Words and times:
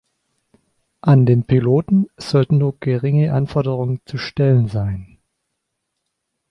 An 1.01 1.27
den 1.27 1.43
Piloten 1.45 2.07
sollten 2.17 2.57
nur 2.57 2.75
geringe 2.79 3.35
Anforderungen 3.35 4.01
zu 4.07 4.17
stellen 4.17 4.67
sein. 4.67 5.19